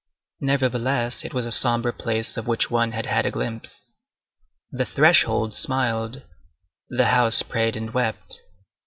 [0.39, 3.97] Nevertheless, it was a sombre place of which one had had a glimpse.
[4.71, 6.23] The threshold smiled;
[6.89, 8.39] the house prayed and wept.